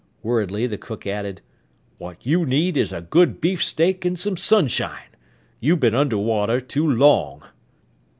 [0.23, 1.41] Worriedly the cook added,
[1.99, 5.09] "What you need is a good beefsteak and some sunshine.
[5.59, 7.43] You been under water too long."